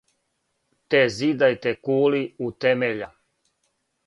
"Те 0.93 1.01
зидајте 1.17 1.75
кули 1.89 2.23
у 2.47 2.51
темеља." 2.67 3.13